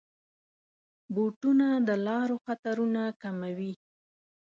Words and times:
بوټونه 1.13 1.67
د 1.87 1.89
لارو 2.07 2.37
خطرونه 2.45 3.03
کموي. 3.21 3.73